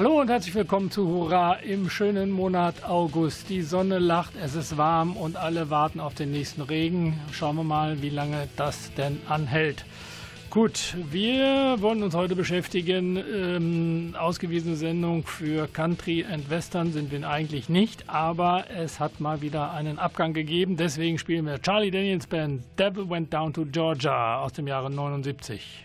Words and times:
Hallo 0.00 0.18
und 0.18 0.30
herzlich 0.30 0.54
willkommen 0.54 0.90
zu 0.90 1.06
Hurra 1.06 1.56
im 1.56 1.90
schönen 1.90 2.30
Monat 2.30 2.84
August. 2.84 3.50
Die 3.50 3.60
Sonne 3.60 3.98
lacht, 3.98 4.32
es 4.42 4.54
ist 4.54 4.78
warm 4.78 5.14
und 5.14 5.36
alle 5.36 5.68
warten 5.68 6.00
auf 6.00 6.14
den 6.14 6.30
nächsten 6.30 6.62
Regen. 6.62 7.20
Schauen 7.32 7.56
wir 7.56 7.64
mal, 7.64 8.00
wie 8.00 8.08
lange 8.08 8.48
das 8.56 8.94
denn 8.94 9.20
anhält. 9.28 9.84
Gut, 10.48 10.96
wir 11.10 11.76
wollen 11.80 12.02
uns 12.02 12.14
heute 12.14 12.34
beschäftigen. 12.34 13.18
Ähm, 13.18 14.16
ausgewiesene 14.18 14.76
Sendung 14.76 15.26
für 15.26 15.68
Country 15.68 16.24
and 16.24 16.48
Western 16.48 16.92
sind 16.92 17.12
wir 17.12 17.28
eigentlich 17.28 17.68
nicht, 17.68 18.08
aber 18.08 18.70
es 18.74 19.00
hat 19.00 19.20
mal 19.20 19.42
wieder 19.42 19.74
einen 19.74 19.98
Abgang 19.98 20.32
gegeben. 20.32 20.78
Deswegen 20.78 21.18
spielen 21.18 21.44
wir 21.44 21.60
Charlie 21.60 21.90
Daniels 21.90 22.26
Band 22.26 22.62
Devil 22.78 23.10
Went 23.10 23.34
Down 23.34 23.52
to 23.52 23.66
Georgia 23.66 24.40
aus 24.40 24.54
dem 24.54 24.66
Jahre 24.66 24.88
79. 24.88 25.84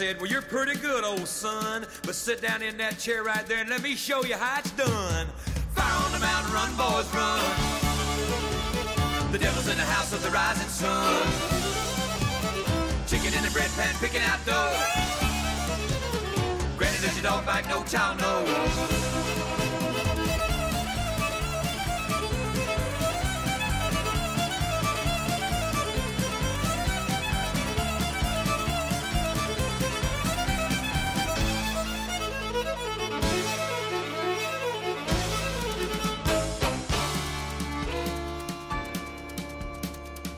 Said, 0.00 0.18
Well, 0.18 0.30
you're 0.30 0.40
pretty 0.40 0.78
good, 0.78 1.04
old 1.04 1.28
son. 1.28 1.84
But 2.04 2.14
sit 2.14 2.40
down 2.40 2.62
in 2.62 2.78
that 2.78 2.98
chair 2.98 3.22
right 3.22 3.44
there 3.46 3.58
and 3.58 3.68
let 3.68 3.82
me 3.82 3.96
show 3.96 4.24
you 4.24 4.34
how 4.34 4.58
it's 4.58 4.70
done. 4.70 5.26
Fire 5.74 6.04
on 6.06 6.12
the 6.12 6.18
mountain, 6.18 6.54
run, 6.54 6.70
boys, 6.74 7.06
run. 7.12 7.44
The 9.30 9.38
devil's 9.38 9.68
in 9.68 9.76
the 9.76 9.84
house 9.84 10.14
of 10.14 10.22
the 10.22 10.30
rising 10.30 10.68
sun. 10.68 11.26
Chicken 13.08 13.34
in 13.36 13.44
the 13.44 13.50
bread 13.50 13.68
pan, 13.76 13.94
picking 14.00 14.22
out 14.22 14.40
dough. 14.46 14.72
Granny, 16.78 16.96
does 17.02 17.14
your 17.16 17.24
dog 17.24 17.44
bite? 17.44 17.68
No 17.68 17.84
child 17.84 18.20
knows. 18.20 18.99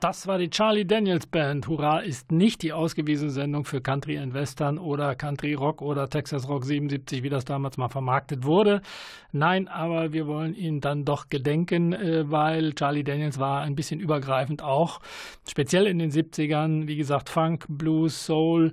Das 0.00 0.26
war 0.26 0.38
die 0.38 0.48
Charlie 0.48 0.86
Daniels 0.86 1.26
Band. 1.26 1.68
Hurra 1.68 1.98
ist 1.98 2.32
nicht 2.32 2.62
die 2.62 2.72
ausgewiesene 2.72 3.30
Sendung 3.30 3.66
für 3.66 3.82
Country 3.82 4.16
and 4.16 4.32
Western 4.32 4.78
oder 4.78 5.14
Country 5.14 5.52
Rock 5.52 5.82
oder 5.82 6.08
Texas 6.08 6.48
Rock 6.48 6.64
77, 6.64 7.22
wie 7.22 7.28
das 7.28 7.44
damals 7.44 7.76
mal 7.76 7.90
vermarktet 7.90 8.46
wurde. 8.46 8.80
Nein, 9.32 9.68
aber 9.68 10.14
wir 10.14 10.26
wollen 10.26 10.54
ihn 10.54 10.80
dann 10.80 11.04
doch 11.04 11.28
gedenken, 11.28 11.92
äh, 11.92 12.30
weil 12.30 12.72
Charlie 12.72 13.04
Daniels 13.04 13.38
war 13.38 13.60
ein 13.60 13.74
bisschen 13.74 14.00
übergreifend 14.00 14.62
auch, 14.62 15.00
speziell 15.46 15.86
in 15.86 15.98
den 15.98 16.10
70ern, 16.10 16.88
wie 16.88 16.96
gesagt, 16.96 17.28
Funk, 17.28 17.66
Blues, 17.68 18.24
Soul, 18.24 18.72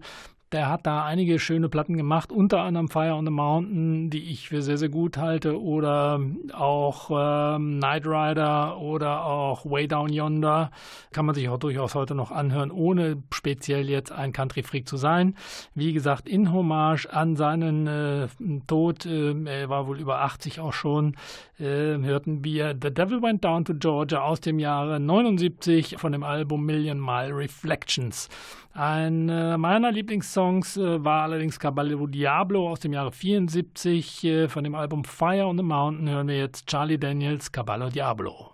Der 0.54 0.70
hat 0.70 0.86
da 0.86 1.04
einige 1.04 1.40
schöne 1.40 1.68
Platten 1.68 1.98
gemacht, 1.98 2.32
unter 2.32 2.62
anderem 2.62 2.88
Fire 2.88 3.16
on 3.16 3.26
the 3.26 3.32
Mountain, 3.32 4.10
die 4.10 4.32
ich 4.32 4.48
für 4.48 4.62
sehr, 4.62 4.78
sehr 4.78 4.88
gut 4.88 5.18
halte, 5.18 5.62
oder 5.62 6.22
auch 6.54 7.10
ähm, 7.12 7.80
Knight 7.82 8.08
Rider 8.08 8.78
oder 8.78 9.26
auch 9.26 9.66
Way 9.66 9.90
Down 9.90 10.14
Yonder. 10.14 10.72
Kann 11.12 11.26
man 11.26 11.36
sich 11.36 11.50
auch 11.50 11.58
durchaus 11.58 11.96
heute 11.96 12.16
noch 12.16 12.32
anhören, 12.32 12.72
ohne 12.72 13.22
speziell 13.34 13.90
jetzt 13.90 14.14
ein 14.14 14.32
Country-Freak 14.32 14.88
zu 14.88 14.96
sein. 14.96 15.36
Wie 15.76 15.92
gesagt, 15.92 16.30
in 16.30 16.54
Hommage 16.54 17.08
an 17.08 17.36
seinen 17.36 17.86
äh, 17.88 18.28
Tod, 18.68 19.06
äh, 19.06 19.34
er 19.44 19.68
war 19.68 19.88
wohl 19.88 20.00
über 20.00 20.22
80 20.22 20.62
auch 20.62 20.72
schon, 20.72 21.18
äh, 21.60 21.98
hörten 21.98 22.46
wir 22.46 22.74
The 22.82 22.94
Devil 22.94 23.22
Went 23.22 23.44
Down 23.44 23.66
to 23.66 23.74
Georgia 23.74 24.22
aus 24.22 24.40
dem 24.40 24.60
Jahre 24.60 25.02
79 25.02 25.98
von 25.98 26.14
dem 26.14 26.24
Album 26.24 26.66
Million 26.66 27.02
Mile 27.02 27.36
Reflections. 27.36 28.30
Ein 28.78 29.32
meiner 29.58 29.92
Lieblingssongs 29.92 30.78
äh, 30.78 31.04
war 31.04 31.24
allerdings 31.24 31.58
Caballero 31.58 32.06
Diablo 32.06 32.70
aus 32.70 32.80
dem 32.80 32.94
Jahre 32.94 33.12
74. 33.12 34.24
Äh, 34.24 34.48
von 34.50 34.64
dem 34.64 34.76
Album 34.76 35.04
Fire 35.04 35.48
on 35.48 35.58
the 35.58 35.64
Mountain 35.64 36.08
hören 36.08 36.28
wir 36.28 36.38
jetzt 36.38 36.68
Charlie 36.68 37.00
Daniels 37.00 37.52
Caballo 37.52 37.90
Diablo. 37.90 38.52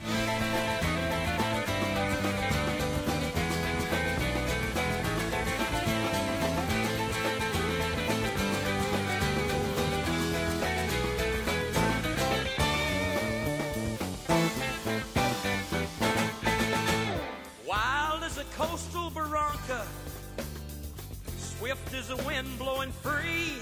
Swift 21.64 21.94
as 21.94 22.10
a 22.10 22.18
wind 22.28 22.48
blowing 22.60 22.92
free. 22.92 23.56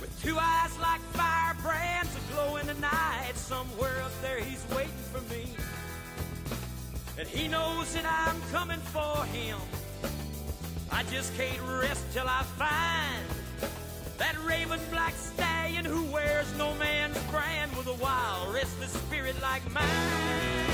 With 0.00 0.22
two 0.22 0.38
eyes 0.38 0.70
like 0.78 1.02
firebrands 1.12 2.16
aglow 2.16 2.56
in 2.56 2.66
the 2.66 2.74
night. 2.74 3.32
Somewhere 3.34 4.00
up 4.02 4.12
there 4.22 4.40
he's 4.40 4.64
waiting 4.74 5.04
for 5.12 5.20
me. 5.30 5.44
And 7.18 7.28
he 7.28 7.46
knows 7.46 7.92
that 7.92 8.06
I'm 8.06 8.40
coming 8.50 8.78
for 8.78 9.22
him. 9.26 9.58
I 10.90 11.02
just 11.12 11.36
can't 11.36 11.60
rest 11.78 12.10
till 12.14 12.26
I 12.26 12.42
find 12.56 13.26
that 14.16 14.42
raven 14.42 14.80
black 14.90 15.12
stallion 15.14 15.84
who 15.84 16.04
wears 16.04 16.56
no 16.56 16.72
man's 16.76 17.22
brand 17.24 17.70
with 17.76 17.86
a 17.86 18.02
wild, 18.02 18.54
restless 18.54 18.92
spirit 18.92 19.36
like 19.42 19.62
mine. 19.74 20.73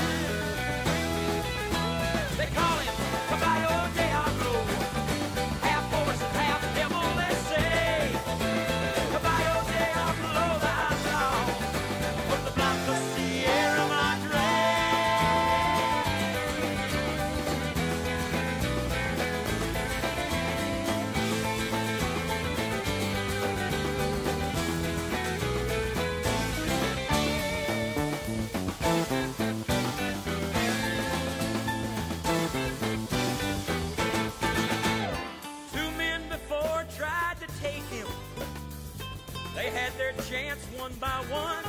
Chance 40.31 40.63
one 40.77 40.93
by 40.93 41.21
one. 41.29 41.65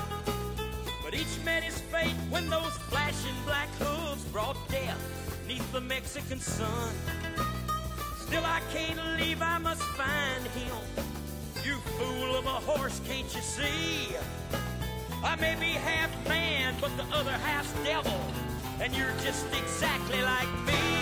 But 1.05 1.15
each 1.15 1.37
met 1.45 1.65
his 1.65 1.81
fate 1.81 2.15
when 2.31 2.49
those 2.49 2.77
flashing 2.91 3.35
black 3.45 3.69
hooves 3.81 4.23
brought 4.27 4.57
death 4.69 5.03
neath 5.49 5.73
the 5.73 5.81
Mexican 5.81 6.39
sun. 6.39 6.95
Still, 8.21 8.45
I 8.45 8.61
can't 8.73 9.01
leave, 9.19 9.43
I 9.43 9.59
must 9.59 9.83
find 9.83 10.47
him. 10.55 10.77
You 11.65 11.75
fool 11.99 12.37
of 12.37 12.47
a 12.47 12.61
horse, 12.71 13.01
can't 13.05 13.35
you 13.35 13.41
see? 13.41 14.15
I 15.25 15.35
may 15.37 15.57
be 15.59 15.73
half 15.73 16.11
man, 16.29 16.77
but 16.81 16.97
the 16.97 17.05
other 17.17 17.33
half's 17.33 17.73
devil, 17.83 18.21
and 18.81 18.95
you're 18.95 19.17
just 19.25 19.45
exactly 19.53 20.23
like 20.23 20.53
me. 20.67 21.02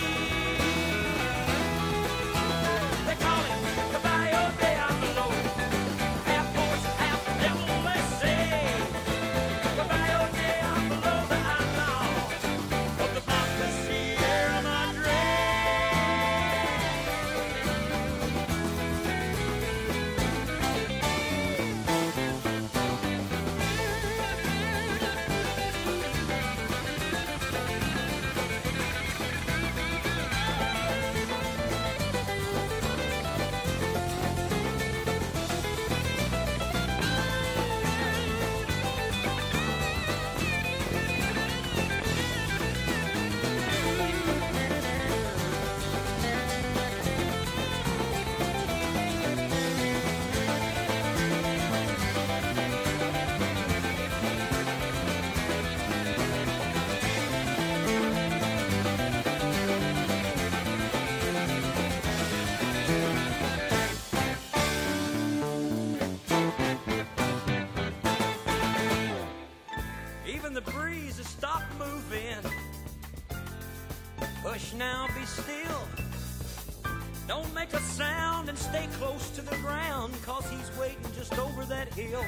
wheel. 82.10 82.24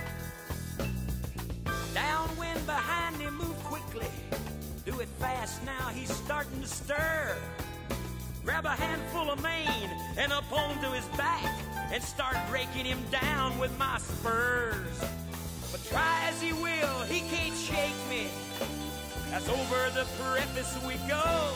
Downwind 1.94 2.64
behind 2.66 3.16
him, 3.16 3.36
move 3.36 3.56
quickly. 3.64 4.08
Do 4.84 5.00
it 5.00 5.08
fast 5.18 5.64
now, 5.64 5.88
he's 5.88 6.12
starting 6.12 6.60
to 6.60 6.68
stir. 6.68 7.36
Grab 8.44 8.64
a 8.64 8.70
handful 8.70 9.30
of 9.30 9.42
mane 9.42 9.90
and 10.18 10.32
up 10.32 10.50
onto 10.52 10.90
his 10.90 11.04
back 11.16 11.44
and 11.92 12.02
start 12.02 12.36
breaking 12.50 12.84
him 12.84 12.98
down 13.10 13.58
with 13.58 13.76
my 13.78 13.98
spurs. 13.98 14.98
But 15.70 15.84
try 15.84 16.24
as 16.28 16.40
he 16.40 16.52
will, 16.52 16.98
he 17.08 17.20
can't 17.20 17.56
shake 17.56 18.00
me. 18.08 18.28
As 19.32 19.48
over 19.48 19.90
the 19.94 20.06
preface 20.20 20.76
we 20.86 20.94
go. 21.08 21.54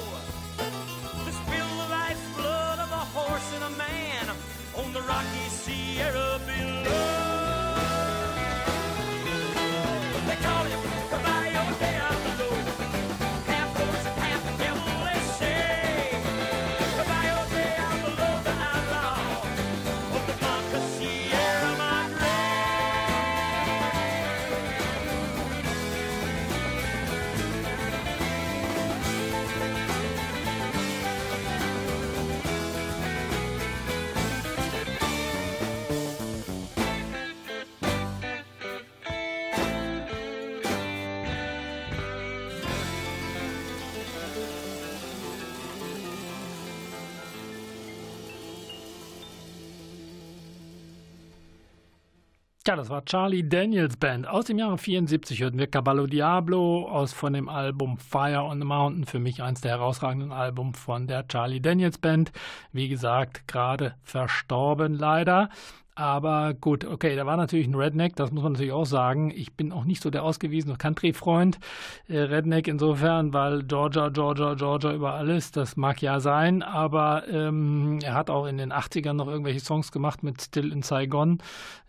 to 0.58 1.32
spill 1.32 1.70
the 1.82 1.88
lifeblood 1.90 2.78
of 2.78 2.90
a 2.90 3.04
horse 3.14 3.54
and 3.54 3.64
a 3.64 3.76
man 3.76 4.36
on 4.76 4.92
the 4.92 5.02
rocky 5.02 5.48
Sierra 5.48 6.40
below. 6.46 7.35
Tja, 52.66 52.74
das 52.74 52.90
war 52.90 53.04
Charlie 53.04 53.48
Daniels 53.48 53.96
Band. 53.96 54.26
Aus 54.26 54.46
dem 54.46 54.58
Jahre 54.58 54.76
74 54.76 55.40
hörten 55.40 55.56
wir 55.56 55.68
Caballo 55.68 56.08
Diablo 56.08 56.88
aus 56.88 57.12
von 57.12 57.32
dem 57.32 57.48
Album 57.48 57.96
Fire 57.96 58.42
on 58.42 58.58
the 58.58 58.66
Mountain. 58.66 59.04
Für 59.04 59.20
mich 59.20 59.40
eins 59.40 59.60
der 59.60 59.70
herausragenden 59.70 60.32
Alben 60.32 60.74
von 60.74 61.06
der 61.06 61.28
Charlie 61.28 61.60
Daniels 61.60 61.98
Band. 61.98 62.32
Wie 62.72 62.88
gesagt, 62.88 63.46
gerade 63.46 63.94
verstorben 64.02 64.94
leider. 64.94 65.48
Aber 65.98 66.52
gut, 66.52 66.84
okay, 66.84 67.16
da 67.16 67.24
war 67.24 67.38
natürlich 67.38 67.66
ein 67.66 67.74
Redneck, 67.74 68.16
das 68.16 68.30
muss 68.30 68.42
man 68.42 68.52
natürlich 68.52 68.72
auch 68.72 68.84
sagen. 68.84 69.32
Ich 69.34 69.54
bin 69.54 69.72
auch 69.72 69.84
nicht 69.84 70.02
so 70.02 70.10
der 70.10 70.24
ausgewiesene 70.24 70.76
Country-Freund. 70.76 71.58
Äh, 72.06 72.18
Redneck 72.18 72.68
insofern, 72.68 73.32
weil 73.32 73.62
Georgia, 73.62 74.10
Georgia, 74.10 74.52
Georgia 74.54 74.92
über 74.92 75.14
alles, 75.14 75.52
das 75.52 75.78
mag 75.78 76.02
ja 76.02 76.20
sein, 76.20 76.62
aber 76.62 77.26
ähm, 77.28 77.98
er 78.02 78.12
hat 78.12 78.28
auch 78.28 78.44
in 78.44 78.58
den 78.58 78.74
80ern 78.74 79.14
noch 79.14 79.26
irgendwelche 79.26 79.60
Songs 79.60 79.90
gemacht 79.90 80.22
mit 80.22 80.42
Still 80.42 80.70
in 80.70 80.82
Saigon 80.82 81.38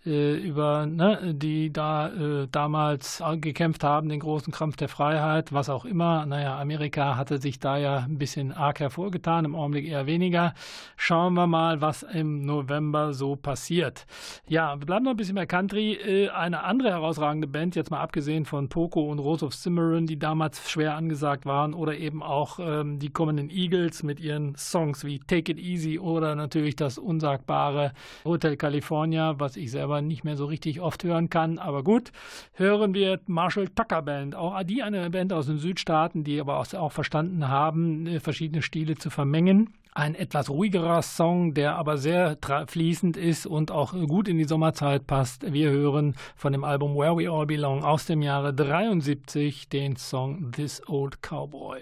über, 0.08 0.86
ne, 0.86 1.34
die 1.34 1.72
da 1.72 2.08
äh, 2.08 2.48
damals 2.52 3.22
gekämpft 3.42 3.84
haben, 3.84 4.10
den 4.10 4.20
großen 4.20 4.54
Kampf 4.54 4.78
der 4.78 4.88
Freiheit, 4.88 5.52
was 5.52 5.70
auch 5.70 5.86
immer. 5.86 6.26
Naja, 6.26 6.60
Amerika 6.60 7.18
hatte 7.18 7.40
sich 7.40 7.60
da 7.60 7.78
ja 7.78 7.98
ein 8.00 8.18
bisschen 8.18 8.52
arg 8.52 8.80
hervorgetan, 8.80 9.46
im 9.46 9.56
Augenblick 9.56 9.86
eher 9.86 10.06
weniger. 10.06 10.54
Schauen 10.96 11.34
wir 11.34 11.48
mal, 11.48 11.82
was 11.82 12.04
im 12.04 12.46
November 12.46 13.14
so 13.14 13.36
passiert. 13.36 14.06
Ja, 14.48 14.80
wir 14.80 14.86
bleiben 14.86 15.06
noch 15.06 15.12
ein 15.12 15.18
bisschen 15.18 15.36
bei 15.36 15.46
Country. 15.46 15.94
Äh, 15.94 16.30
eine 16.30 16.64
andere 16.64 16.90
herausragende 16.90 17.48
Band, 17.48 17.76
jetzt 17.76 17.92
mal 17.92 18.00
abgesehen 18.00 18.46
von 18.46 18.70
Poco 18.70 19.12
und 19.12 19.20
Rose 19.20 19.46
of 19.46 19.54
Cimarron, 19.54 20.08
die 20.08 20.20
damals 20.20 20.70
schwer 20.70 20.96
angesagt 20.96 21.46
waren, 21.46 21.74
oder 21.74 21.98
eben 21.98 22.24
auch 22.24 22.60
ähm, 22.60 23.00
die 23.00 23.10
kommenden 23.10 23.50
Eagles 23.50 24.04
mit 24.04 24.20
ihren 24.20 24.56
Songs 24.56 25.04
wie 25.04 25.20
Take 25.20 25.52
It 25.52 25.60
Easy 25.60 26.00
oder 26.00 26.36
natürlich 26.36 26.76
das 26.76 26.98
unsagbare 26.98 27.92
Hotel 28.24 28.56
California, 28.56 29.40
was 29.40 29.58
ich 29.58 29.72
selber 29.72 29.97
nicht 30.06 30.24
mehr 30.24 30.36
so 30.36 30.46
richtig 30.46 30.82
oft 30.82 31.04
hören 31.04 31.30
kann. 31.30 31.58
Aber 31.58 31.84
gut, 31.84 32.12
hören 32.54 32.94
wir 32.94 33.20
Marshall 33.26 33.70
Tucker 33.70 34.02
Band. 34.02 34.36
Auch 34.36 34.62
die 34.64 34.84
eine 34.84 35.10
Band 35.10 35.34
aus 35.34 35.48
den 35.48 35.58
Südstaaten, 35.58 36.24
die 36.24 36.40
aber 36.40 36.60
auch 36.60 36.92
verstanden 36.92 37.48
haben, 37.48 38.06
äh, 38.06 38.20
verschiedene 38.20 38.62
Stile 38.62 38.96
zu 38.96 39.10
vermengen. 39.10 39.74
Ein 39.94 40.14
etwas 40.14 40.50
ruhigerer 40.52 41.02
Song, 41.02 41.56
der 41.56 41.76
aber 41.76 41.98
sehr 41.98 42.38
fließend 42.68 43.18
ist 43.18 43.48
und 43.48 43.72
auch 43.72 43.94
gut 43.94 44.28
in 44.28 44.38
die 44.38 44.44
Sommerzeit 44.44 45.08
passt. 45.08 45.52
Wir 45.52 45.72
hören 45.72 46.16
von 46.36 46.52
dem 46.52 46.64
Album 46.64 46.96
Where 46.96 47.18
We 47.18 47.32
All 47.32 47.48
Belong 47.48 47.84
aus 47.84 48.06
dem 48.06 48.22
Jahre 48.22 48.54
73 48.54 49.70
den 49.70 49.96
Song 49.96 50.52
This 50.52 50.88
Old 50.88 51.24
Cowboy. 51.24 51.82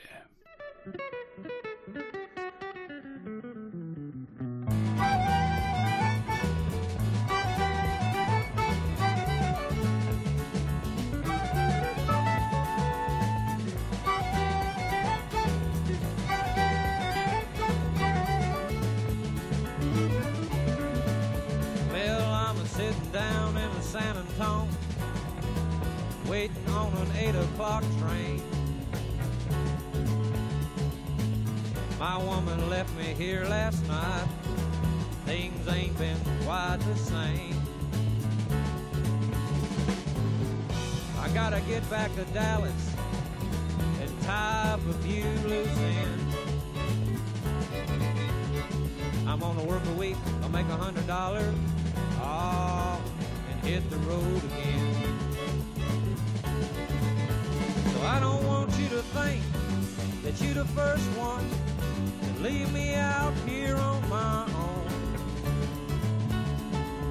San 0.86 1.55
o'clock 27.66 27.84
train. 28.00 28.40
My 32.00 32.18
woman 32.18 32.70
left 32.70 32.96
me 32.96 33.16
here 33.18 33.44
last 33.46 33.88
night. 33.88 34.28
Things 35.26 35.68
ain't 35.68 35.98
been 35.98 36.18
quite 36.44 36.78
the 36.82 36.96
same. 36.96 37.60
I 41.20 41.28
gotta 41.30 41.60
get 41.62 41.90
back 41.90 42.14
to 42.16 42.26
Dallas 42.26 42.96
and 44.00 44.22
tie 44.22 44.74
up 44.74 44.82
a 44.88 44.94
few 45.00 45.24
loose 45.50 45.78
ends. 45.80 46.36
I'm 49.26 49.42
on 49.42 49.58
a 49.58 49.64
work 49.64 49.82
a 49.88 49.94
week, 49.94 50.18
I'll 50.44 50.50
make 50.50 50.68
a 50.68 50.78
hundred 50.78 51.08
dollars. 51.08 51.56
Oh, 52.22 53.02
hit 53.64 53.90
the 53.90 53.98
road 53.98 54.42
first 60.74 61.08
one 61.18 61.48
to 62.22 62.44
leave 62.44 62.72
me 62.74 62.96
out 62.96 63.34
here 63.46 63.76
on 63.78 64.08
my 64.10 64.44
own. 64.44 64.88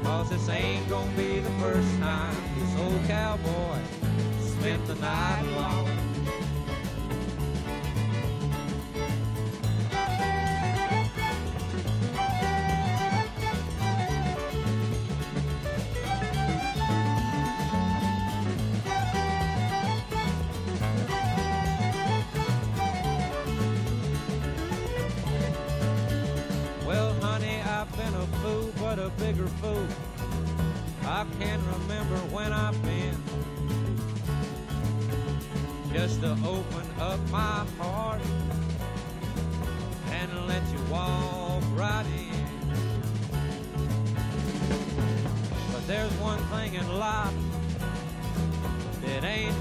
Cause 0.02 0.30
this 0.30 0.48
ain't 0.48 0.88
gonna 0.88 1.10
be 1.16 1.40
the 1.40 1.50
first 1.60 1.98
time 1.98 2.36
this 2.58 2.78
old 2.78 3.04
cowboy 3.06 3.78
spent 4.40 4.86
the 4.86 4.94
night 4.96 5.44
alone. 5.56 5.93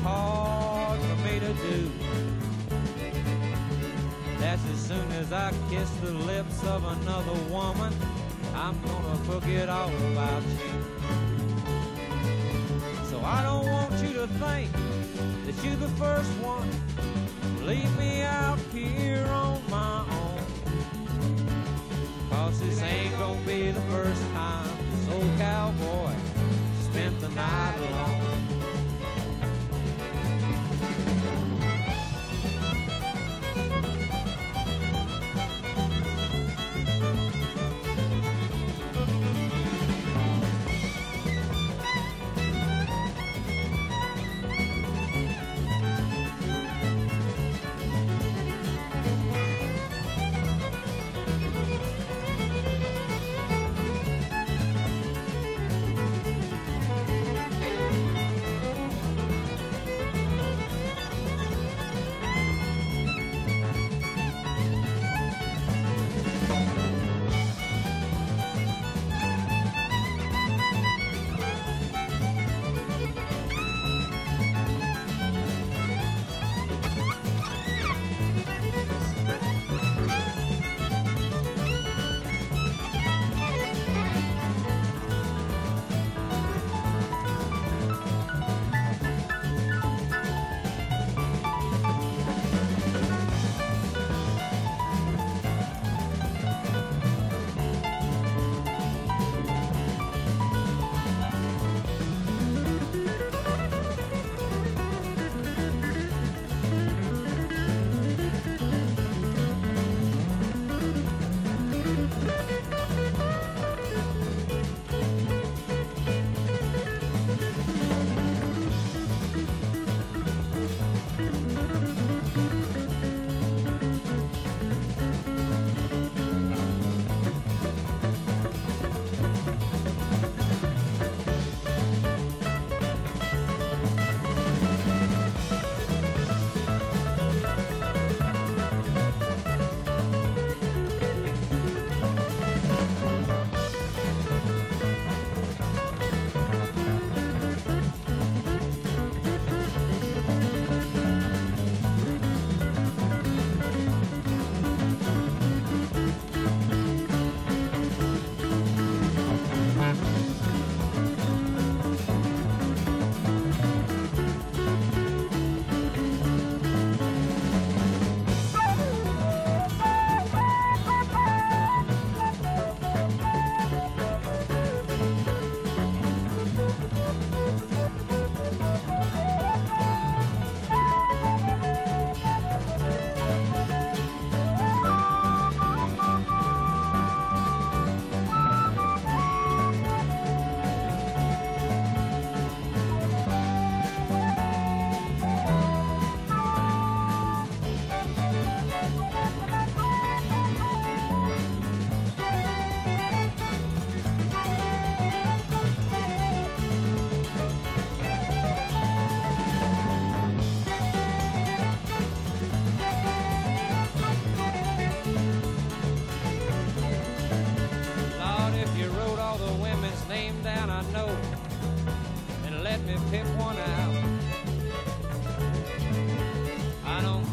Hard 0.03 0.99
for 0.99 1.15
me 1.27 1.39
to 1.39 1.53
do. 1.53 1.91
That's 4.39 4.61
as 4.69 4.79
soon 4.79 5.11
as 5.13 5.31
I 5.31 5.53
kiss 5.69 5.89
the 6.01 6.11
lips 6.11 6.63
of 6.65 6.83
another 6.83 7.33
woman 7.49 7.93
I'm 8.55 8.79
gonna 8.85 9.15
forget 9.25 9.67
all 9.67 9.89
about 10.11 10.43
you. 10.43 10.83
So 13.09 13.19
I 13.23 13.41
don't 13.41 13.65
want 13.65 13.93
you 14.03 14.13
to 14.13 14.27
think 14.27 14.71
that 15.45 15.63
you're 15.63 15.75
the 15.75 15.93
first 15.97 16.29
one. 16.39 16.69
Leave 17.65 17.97
me 17.97 18.21
out 18.21 18.59
here 18.71 19.25
on 19.27 19.61
my 19.69 20.05
own. 20.21 20.45
Cause 22.29 22.59
this 22.59 22.81
ain't 22.83 23.17
gonna 23.17 23.39
be 23.41 23.71
the 23.71 23.81
first 23.81 24.21
time 24.33 24.69
this 24.91 25.09
old 25.09 25.37
cowboy 25.39 26.13
spent 26.81 27.19
the 27.19 27.29
night 27.29 27.75
alone. 27.79 28.52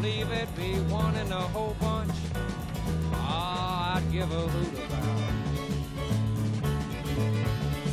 Believe 0.01 0.31
it'd 0.31 0.55
be 0.55 0.73
one 0.91 1.15
in 1.15 1.31
a 1.31 1.41
whole 1.53 1.75
bunch. 1.79 2.11
Oh, 3.13 3.93
I'd 3.93 4.03
give 4.11 4.31
a 4.31 4.47
hoot 4.47 4.73
about. 4.85 5.19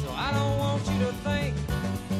So 0.00 0.10
I 0.16 0.32
don't 0.32 0.58
want 0.58 0.86
you 0.88 0.98
to 1.04 1.12
think 1.12 1.54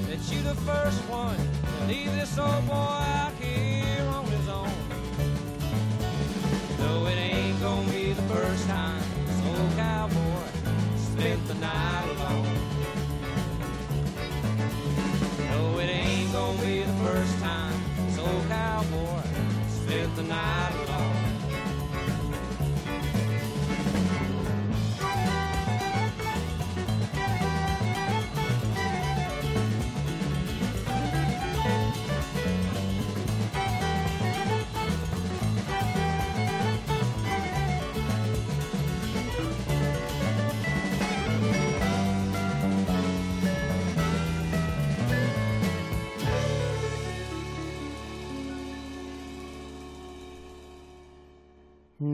that 0.08 0.20
you're 0.30 0.42
the 0.42 0.60
first 0.60 1.00
one 1.08 1.38
to 1.38 1.86
leave 1.86 2.12
this 2.12 2.36
old 2.38 2.66
boy 2.66 2.74
out 2.74 3.32
here 3.40 4.04
on 4.08 4.26
his 4.26 4.48
own. 4.50 4.70
No, 6.80 7.06
it 7.06 7.16
ain't 7.16 7.58
gonna 7.62 7.90
be 7.90 8.12
the 8.12 8.22
first 8.34 8.68
time 8.68 9.02
this 9.24 9.40
old 9.46 9.72
cowboy 9.74 10.48
spent 10.98 11.48
the 11.48 11.54
night 11.54 12.04
alone. 12.14 12.47
The 20.18 20.24
night 20.24 20.74
alone. 20.88 21.17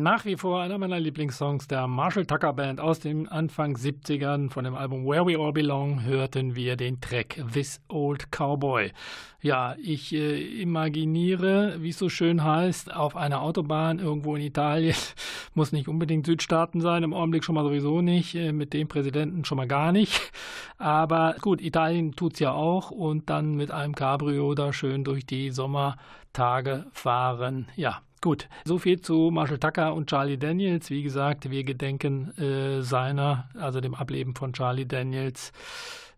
Nach 0.05 0.27
wie 0.27 0.37
vor 0.37 0.61
einer 0.61 0.77
meiner 0.77 1.01
Lieblingssongs 1.01 1.67
der 1.67 1.87
Marshall 1.87 2.27
Tucker 2.27 2.53
Band 2.53 2.79
aus 2.79 3.01
den 3.01 3.27
Anfang 3.27 3.75
70ern. 3.75 4.51
Von 4.51 4.65
dem 4.65 4.75
Album 4.75 5.07
Where 5.07 5.27
We 5.27 5.39
All 5.39 5.55
Belong 5.55 6.05
hörten 6.05 6.55
wir 6.55 6.77
den 6.77 7.01
Track 7.01 7.43
This 7.55 7.81
Old 7.89 8.31
Cowboy. 8.31 8.93
Ja, 9.41 9.77
ich 9.83 10.15
äh, 10.15 10.61
imaginiere, 10.61 11.77
wie 11.81 11.89
es 11.89 11.99
so 11.99 12.11
schön 12.11 12.45
heißt, 12.45 12.95
auf 12.95 13.17
einer 13.17 13.41
Autobahn 13.41 13.99
irgendwo 13.99 14.37
in 14.37 14.43
Italien. 14.43 14.95
Muss 15.55 15.73
nicht 15.73 15.89
unbedingt 15.89 16.27
Südstaaten 16.27 16.83
sein, 16.83 17.03
im 17.03 17.15
Augenblick 17.15 17.43
schon 17.43 17.55
mal 17.55 17.65
sowieso 17.65 18.03
nicht, 18.03 18.35
äh, 18.35 18.53
mit 18.53 18.75
dem 18.75 18.89
Präsidenten 18.89 19.47
schon 19.47 19.57
mal 19.57 19.67
gar 19.67 19.91
nicht. 19.91 20.21
Aber 20.77 21.35
gut, 21.41 21.63
Italien 21.63 22.15
tut's 22.15 22.41
ja 22.41 22.53
auch 22.53 22.91
und 22.91 23.31
dann 23.31 23.55
mit 23.55 23.71
einem 23.71 23.95
Cabrio 23.95 24.55
da 24.55 24.75
schön 24.75 25.03
durch 25.03 25.25
die 25.25 25.51
Sommertage 25.51 26.85
fahren. 26.93 27.69
Ja, 27.75 28.03
Gut, 28.25 28.49
so 28.65 28.79
viel 28.79 29.03
zu 29.03 29.31
Marshall 29.31 29.59
Tucker 29.59 29.93
und 29.93 30.09
Charlie 30.09 30.39
Daniels. 30.39 30.89
Wie 30.89 31.03
gesagt, 31.03 31.51
wir 31.51 31.63
gedenken 31.63 32.31
äh, 32.39 32.81
seiner, 32.81 33.51
also 33.53 33.83
dem 33.83 33.95
Ableben 33.95 34.35
von 34.35 34.55
Charlie 34.55 34.87
Daniels 34.87 35.53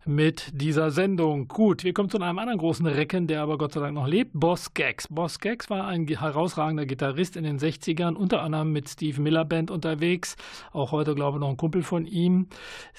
mit 0.07 0.51
dieser 0.53 0.89
Sendung. 0.91 1.47
Gut, 1.47 1.83
wir 1.83 1.93
kommen 1.93 2.09
zu 2.09 2.19
einem 2.19 2.39
anderen 2.39 2.57
großen 2.57 2.85
Recken, 2.85 3.27
der 3.27 3.41
aber 3.41 3.57
Gott 3.57 3.73
sei 3.73 3.81
Dank 3.81 3.93
noch 3.93 4.07
lebt. 4.07 4.31
Boss 4.33 4.73
Gags. 4.73 5.07
Boss 5.09 5.39
Gags 5.39 5.69
war 5.69 5.85
ein 5.85 6.07
herausragender 6.07 6.85
Gitarrist 6.85 7.35
in 7.35 7.43
den 7.43 7.59
60ern, 7.59 8.15
unter 8.15 8.41
anderem 8.41 8.71
mit 8.71 8.87
Steve 8.87 9.21
Miller 9.21 9.43
Band 9.43 9.69
unterwegs. 9.69 10.37
Auch 10.71 10.91
heute, 10.91 11.13
glaube 11.13 11.37
ich, 11.37 11.41
noch 11.41 11.49
ein 11.49 11.57
Kumpel 11.57 11.83
von 11.83 12.05
ihm. 12.05 12.47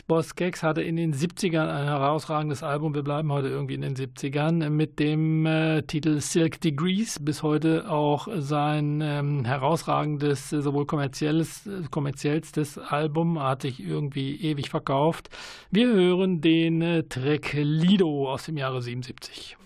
Boss 0.07 0.37
Gags 0.37 0.63
hatte 0.63 0.83
in 0.83 0.97
den 0.97 1.15
70ern 1.15 1.69
ein 1.69 1.87
herausragendes 1.87 2.63
Album. 2.63 2.95
Wir 2.95 3.03
bleiben 3.03 3.33
heute 3.33 3.49
irgendwie 3.49 3.75
in 3.75 3.83
den 3.83 3.97
70ern 3.97 4.69
mit 4.69 4.99
dem 4.99 5.47
äh, 5.47 5.83
Titel 5.83 6.21
Silk 6.21 6.61
Degrees. 6.61 7.19
Bis 7.21 7.43
heute 7.43 7.91
auch 7.91 8.29
sein 8.37 9.01
ähm, 9.03 9.45
herausragendes, 9.45 10.51
sowohl 10.51 10.87
kommerzielles, 10.87 11.69
kommerziellstes 11.91 12.79
Album. 12.79 13.43
Hat 13.43 13.63
sich 13.63 13.81
irgendwie 13.81 14.37
ewig 14.43 14.69
verkauft. 14.69 15.31
Wir 15.71 15.87
hören 15.89 16.41
den 16.41 16.83
äh, 16.83 16.98
Track 17.07 17.53
Lido 17.55 18.31
aus 18.31 18.45
dem 18.45 18.57
Jahre 18.57 18.81
77. 18.81 19.57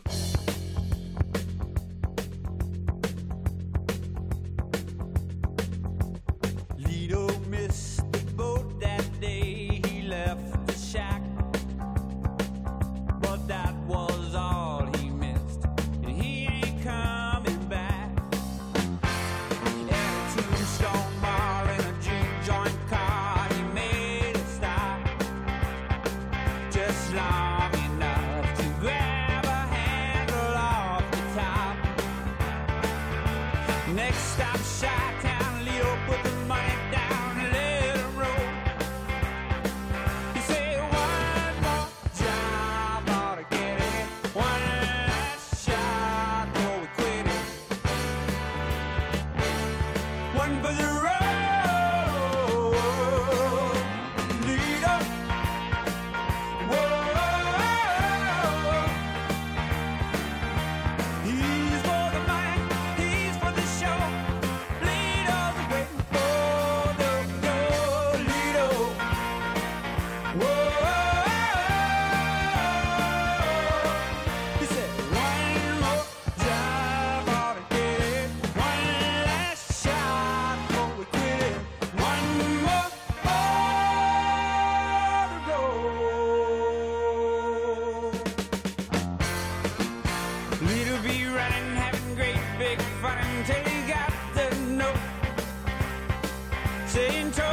mountain 96.95 97.33
top. 97.33 97.52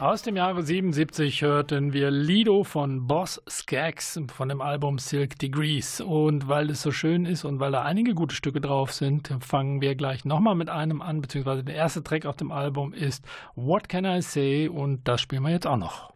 Aus 0.00 0.22
dem 0.22 0.34
Jahre 0.34 0.64
77 0.64 1.42
hörten 1.42 1.92
wir 1.92 2.10
Lido 2.10 2.64
von 2.64 3.06
Boss 3.06 3.40
Skaggs 3.48 4.20
von 4.26 4.48
dem 4.48 4.60
Album 4.60 4.98
Silk 4.98 5.38
Degrees. 5.38 6.00
Und 6.00 6.48
weil 6.48 6.70
es 6.70 6.82
so 6.82 6.90
schön 6.90 7.24
ist 7.26 7.44
und 7.44 7.60
weil 7.60 7.70
da 7.70 7.82
einige 7.82 8.12
gute 8.12 8.34
Stücke 8.34 8.60
drauf 8.60 8.92
sind, 8.92 9.32
fangen 9.38 9.80
wir 9.80 9.94
gleich 9.94 10.24
nochmal 10.24 10.56
mit 10.56 10.68
einem 10.68 11.00
an, 11.00 11.20
beziehungsweise 11.20 11.62
der 11.62 11.76
erste 11.76 12.02
Track 12.02 12.26
auf 12.26 12.36
dem 12.36 12.50
Album 12.50 12.92
ist 12.92 13.24
What 13.54 13.88
Can 13.88 14.04
I 14.04 14.20
Say 14.20 14.68
und 14.68 15.06
das 15.06 15.20
spielen 15.20 15.44
wir 15.44 15.50
jetzt 15.50 15.66
auch 15.66 15.76
noch. 15.76 16.13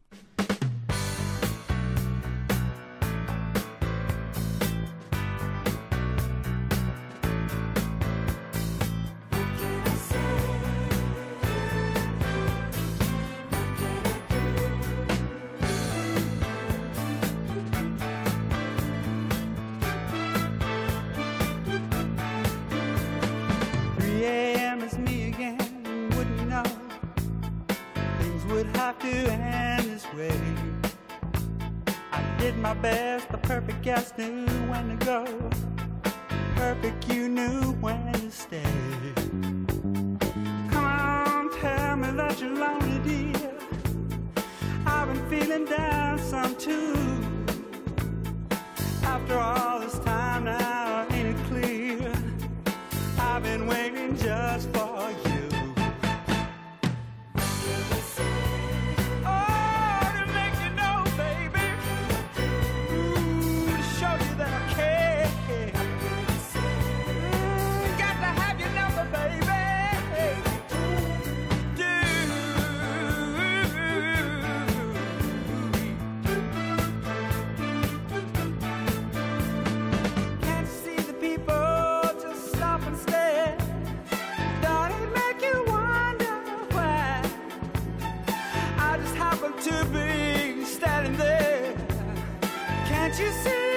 Can't 93.08 93.20
you 93.20 93.32
see? 93.32 93.67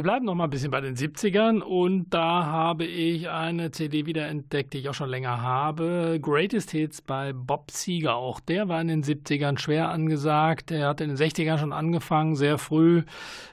Wir 0.00 0.04
bleiben 0.04 0.24
noch 0.24 0.34
mal 0.34 0.44
ein 0.44 0.50
bisschen 0.50 0.70
bei 0.70 0.80
den 0.80 0.96
70ern 0.96 1.60
und 1.60 2.08
da 2.08 2.46
habe 2.46 2.86
ich 2.86 3.28
eine 3.28 3.70
CD 3.70 4.06
wiederentdeckt, 4.06 4.72
die 4.72 4.78
ich 4.78 4.88
auch 4.88 4.94
schon 4.94 5.10
länger 5.10 5.42
habe. 5.42 6.18
Greatest 6.22 6.70
Hits 6.70 7.02
bei 7.02 7.34
Bob 7.34 7.70
Seger. 7.70 8.14
Auch 8.16 8.40
der 8.40 8.66
war 8.70 8.80
in 8.80 8.88
den 8.88 9.04
70ern 9.04 9.58
schwer 9.58 9.90
angesagt. 9.90 10.70
Er 10.70 10.88
hat 10.88 11.02
in 11.02 11.10
den 11.10 11.18
60ern 11.18 11.58
schon 11.58 11.74
angefangen, 11.74 12.34
sehr 12.34 12.56
früh 12.56 13.02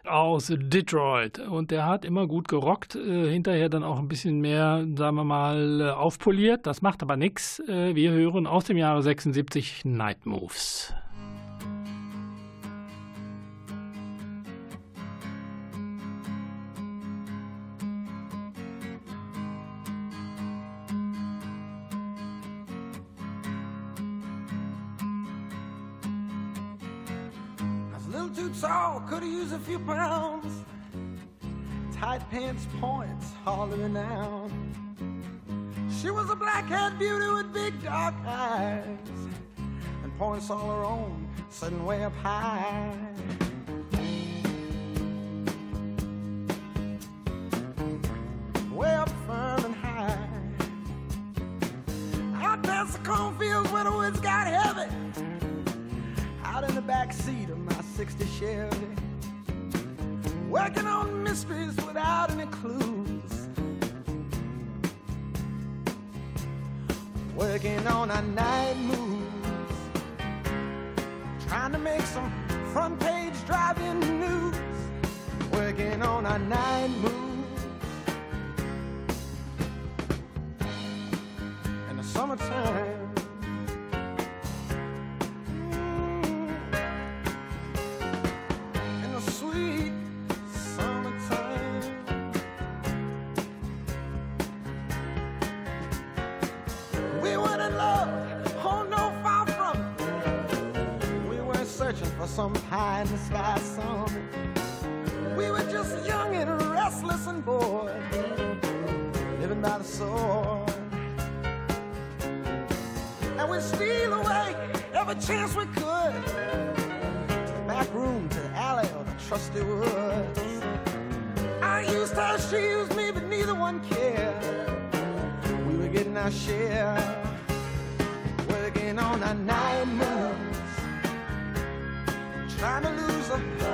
aus 0.05 0.47
Detroit. 0.49 1.39
Und 1.39 1.69
der 1.71 1.85
hat 1.85 2.05
immer 2.05 2.27
gut 2.27 2.47
gerockt, 2.47 2.95
äh, 2.95 3.29
hinterher 3.29 3.67
dann 3.67 3.83
auch 3.83 3.99
ein 3.99 4.07
bisschen 4.07 4.39
mehr, 4.39 4.87
sagen 4.95 5.17
wir 5.17 5.25
mal, 5.25 5.91
aufpoliert. 5.91 6.65
Das 6.65 6.81
macht 6.81 7.03
aber 7.03 7.17
nichts. 7.17 7.59
Äh, 7.67 7.93
wir 7.93 8.11
hören 8.11 8.47
aus 8.47 8.63
dem 8.63 8.77
Jahre 8.77 9.03
76 9.03 9.83
Night 9.83 10.25
Moves. 10.25 10.93
Tall, 28.61 29.01
could've 29.01 29.27
used 29.27 29.53
a 29.53 29.59
few 29.59 29.79
pounds. 29.79 30.63
Tight 31.93 32.21
pants 32.29 32.67
points, 32.79 33.31
hollering 33.43 33.97
out. 33.97 34.49
She 36.01 36.11
was 36.11 36.29
a 36.29 36.35
black-haired 36.35 36.99
beauty 36.99 37.29
with 37.29 37.53
big 37.53 37.81
dark 37.83 38.15
eyes 38.25 38.85
and 40.03 40.17
points 40.17 40.49
all 40.49 40.67
her 40.69 40.85
own, 40.85 41.27
sitting 41.49 41.85
way 41.85 42.03
up 42.03 42.15
high. 42.15 43.06
On 68.09 68.17
a 68.17 68.21
night 68.21 68.76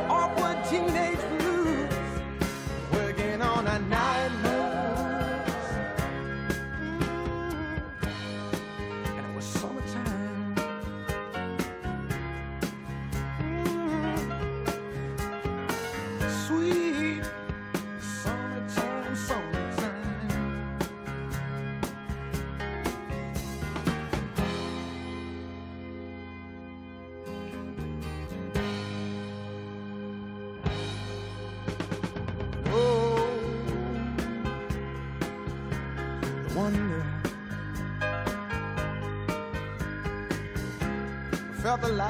awkward 0.10 0.64
teenage 0.66 1.33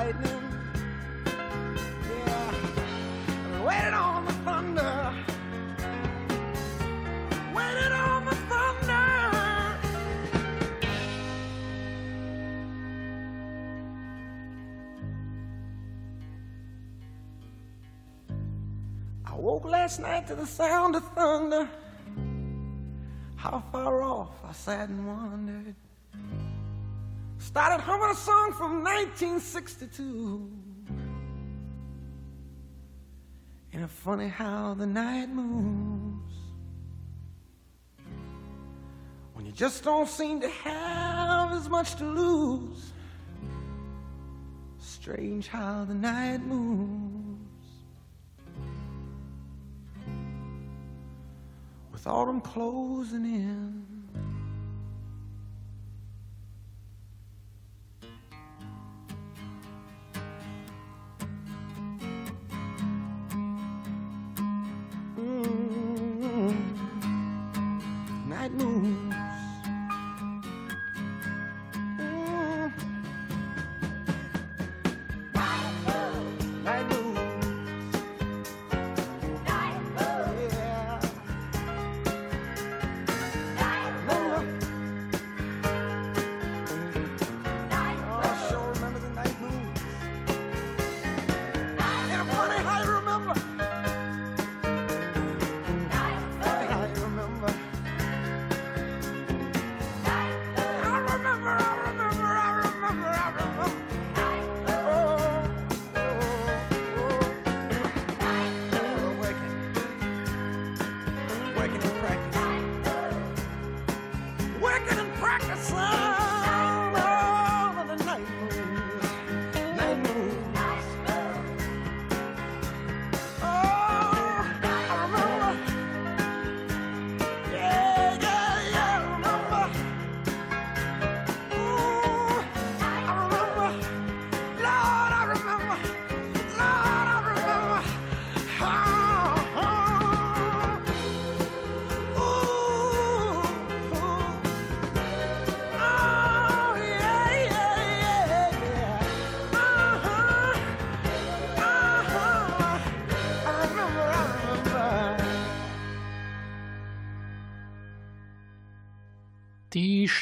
lightning. 0.04 0.44
Yeah. 1.26 2.56
And 3.54 3.66
waited 3.66 3.94
on 3.94 4.26
the 4.26 4.34
thunder. 4.46 5.14
Waited 7.56 7.92
on 7.92 8.26
the 8.26 8.36
thunder. 8.50 9.06
I 19.26 19.36
woke 19.36 19.66
last 19.66 20.00
night 20.00 20.28
to 20.28 20.36
the 20.36 20.46
sound 20.46 20.96
of 20.96 21.04
thunder. 21.14 21.70
How 23.36 23.64
far 23.72 24.02
off 24.02 24.36
I 24.44 24.52
sat 24.54 24.90
and 24.90 25.08
wondered. 25.08 25.76
Started 27.54 27.84
humming 27.84 28.10
a 28.10 28.16
song 28.16 28.52
from 28.54 28.84
1962. 28.84 30.50
Ain't 33.72 33.84
it 33.84 33.90
funny 33.92 34.28
how 34.28 34.74
the 34.74 34.88
night 34.88 35.30
moves? 35.30 36.34
When 39.36 39.46
you 39.46 39.52
just 39.52 39.84
don't 39.84 40.10
seem 40.10 40.42
to 40.42 40.50
have 40.50 41.52
as 41.52 41.70
much 41.70 41.94
to 41.98 42.06
lose. 42.06 42.92
Strange 44.80 45.48
how 45.48 45.86
the 45.86 45.94
night 45.94 46.42
moves. 46.44 47.68
With 51.92 52.08
autumn 52.08 52.42
closing 52.42 53.26
in. 53.26 53.93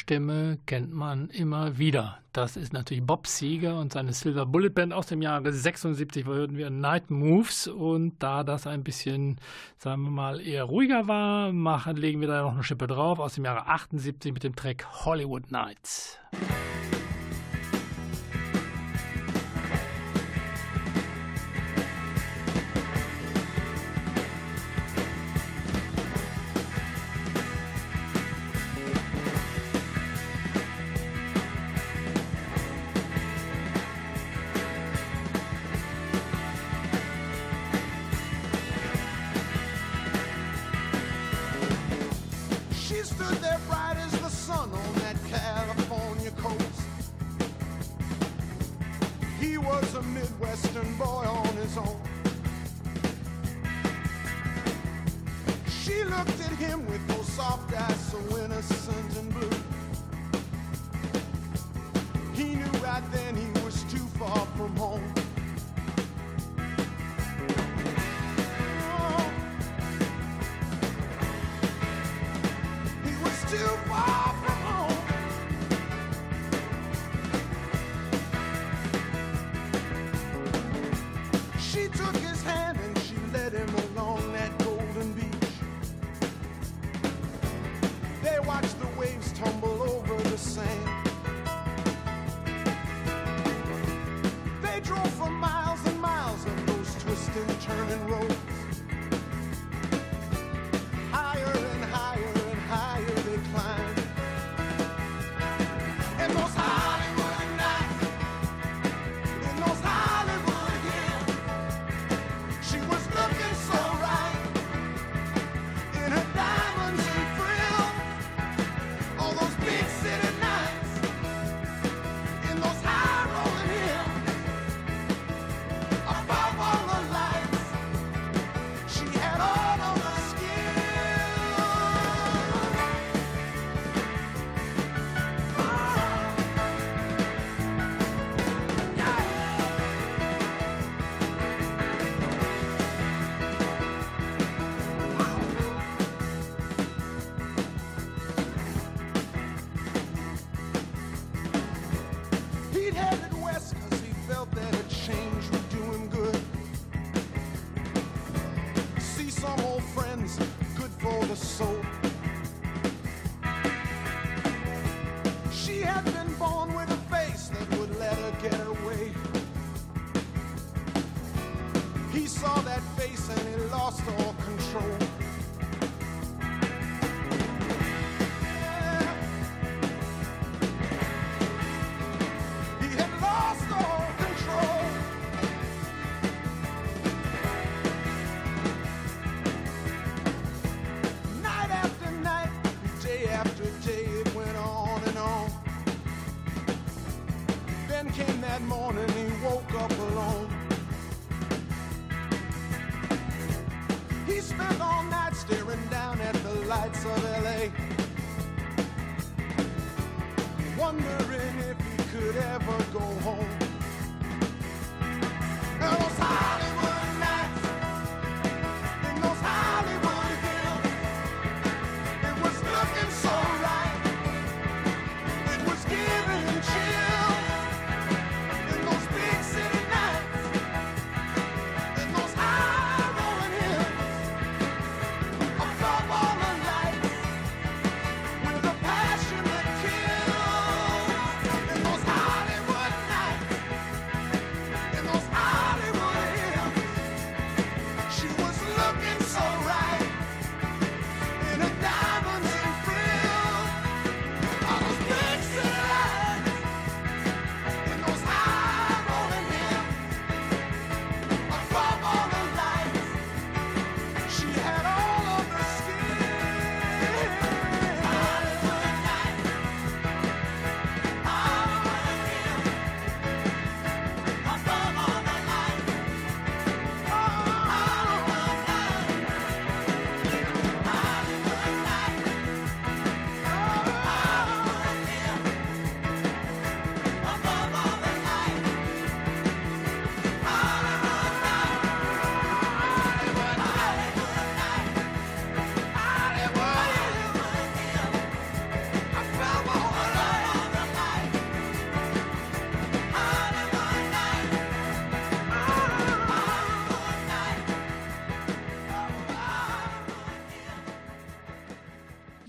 Stimme 0.02 0.58
kennt 0.66 0.92
man 0.92 1.28
immer 1.28 1.78
wieder. 1.78 2.18
Das 2.32 2.56
ist 2.56 2.72
natürlich 2.72 3.06
Bob 3.06 3.28
Seger 3.28 3.78
und 3.78 3.92
seine 3.92 4.12
Silver 4.12 4.46
Bullet 4.46 4.70
Band 4.70 4.92
aus 4.92 5.06
dem 5.06 5.22
Jahre 5.22 5.52
76, 5.52 6.26
wo 6.26 6.32
hörten 6.32 6.56
wir 6.56 6.70
Night 6.70 7.08
Moves. 7.08 7.68
Und 7.68 8.20
da 8.20 8.42
das 8.42 8.66
ein 8.66 8.82
bisschen, 8.82 9.38
sagen 9.78 10.02
wir 10.02 10.10
mal, 10.10 10.40
eher 10.40 10.64
ruhiger 10.64 11.06
war, 11.06 11.52
machen, 11.52 11.96
legen 11.96 12.20
wir 12.20 12.26
da 12.26 12.42
noch 12.42 12.54
eine 12.54 12.64
Schippe 12.64 12.88
drauf 12.88 13.20
aus 13.20 13.34
dem 13.34 13.44
Jahre 13.44 13.68
78 13.68 14.32
mit 14.32 14.42
dem 14.42 14.56
Track 14.56 14.84
Hollywood 15.04 15.52
Nights. 15.52 16.18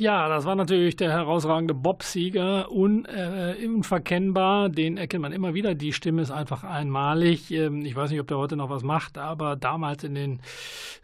Ja, 0.04 0.28
das 0.28 0.44
war 0.44 0.56
natürlich 0.56 0.98
der 0.98 1.14
herausragende 1.14 1.74
Bob-Sieger, 1.74 2.70
un, 2.70 3.06
äh, 3.06 3.56
unverkennbar. 3.66 4.68
Den 4.68 4.98
erkennt 4.98 5.22
man 5.22 5.32
immer 5.32 5.54
wieder. 5.54 5.76
Die 5.76 5.94
Stimme 5.94 6.22
ist 6.22 6.30
einfach 6.30 6.66
einmalig. 6.66 7.50
Ähm, 7.52 7.86
ich 7.86 7.96
weiß 7.96 8.12
nicht, 8.12 8.20
ob 8.20 8.28
der 8.28 8.38
heute 8.38 8.58
noch 8.58 8.70
was 8.70 8.84
macht, 8.84 9.18
aber 9.18 9.56
damals 9.56 10.04
in 10.04 10.14
den 10.14 10.42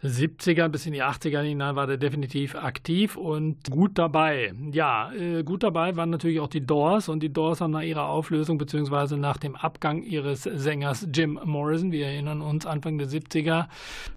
70ern 0.02 0.68
bis 0.68 0.86
in 0.86 0.92
die 0.92 1.02
80er 1.02 1.40
hinein 1.40 1.76
war 1.76 1.86
der 1.86 1.96
definitiv 1.96 2.54
aktiv 2.54 3.16
und 3.16 3.70
gut 3.70 3.98
dabei. 3.98 4.52
Ja, 4.72 5.12
äh, 5.12 5.42
gut 5.42 5.62
dabei 5.62 5.96
waren 5.96 6.10
natürlich 6.10 6.40
auch 6.40 6.48
die 6.48 6.64
Doors 6.64 7.08
und 7.08 7.22
die 7.22 7.32
Doors 7.32 7.60
haben 7.60 7.72
nach 7.72 7.82
ihrer 7.82 8.08
Auflösung 8.08 8.58
beziehungsweise 8.58 9.16
nach 9.16 9.38
dem 9.38 9.56
Abgang 9.56 10.02
ihres 10.02 10.42
Sängers 10.42 11.08
Jim 11.12 11.40
Morrison, 11.44 11.90
wir 11.90 12.06
erinnern 12.06 12.42
uns 12.42 12.64
Anfang 12.64 12.98
der 12.98 13.08
70er, 13.08 13.66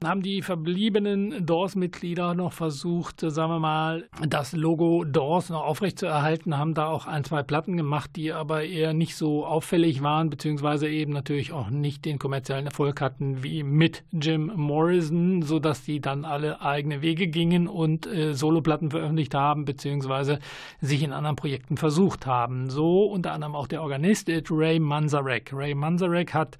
haben 0.03 0.21
die 0.21 0.41
verbliebenen 0.41 1.45
Doors-Mitglieder 1.45 2.33
noch 2.33 2.53
versucht, 2.53 3.21
sagen 3.21 3.51
wir 3.51 3.59
mal, 3.59 4.09
das 4.27 4.53
Logo 4.53 4.83
Logo 4.83 5.05
Doors 5.05 5.49
noch 5.49 5.63
aufrechtzuerhalten, 5.63 6.57
haben 6.57 6.73
da 6.73 6.87
auch 6.87 7.07
ein, 7.07 7.23
zwei 7.23 7.41
Platten 7.41 7.77
gemacht, 7.77 8.11
die 8.15 8.33
aber 8.33 8.63
eher 8.63 8.93
nicht 8.93 9.15
so 9.15 9.45
auffällig 9.45 10.03
waren, 10.03 10.29
beziehungsweise 10.29 10.89
eben 10.89 11.13
natürlich 11.13 11.53
auch 11.53 11.69
nicht 11.69 12.05
den 12.05 12.19
kommerziellen 12.19 12.65
Erfolg 12.65 12.99
hatten 12.99 13.43
wie 13.43 13.63
mit 13.63 14.03
Jim 14.11 14.51
Morrison, 14.55 15.41
sodass 15.41 15.72
dass 15.73 15.83
die 15.83 15.99
dann 15.99 16.23
alle 16.23 16.61
eigene 16.61 17.01
Wege 17.01 17.25
gingen 17.25 17.67
und 17.67 18.05
äh, 18.05 18.35
Soloplatten 18.35 18.91
veröffentlicht 18.91 19.33
haben, 19.33 19.65
beziehungsweise 19.65 20.37
sich 20.81 21.01
in 21.01 21.11
anderen 21.11 21.35
Projekten 21.35 21.77
versucht 21.77 22.27
haben. 22.27 22.69
So 22.69 23.05
unter 23.05 23.31
anderem 23.31 23.55
auch 23.55 23.65
der 23.65 23.81
Organist 23.81 24.29
Ray 24.51 24.79
Manzarek. 24.79 25.51
Ray 25.51 25.73
Manzarek 25.73 26.35
hat 26.35 26.59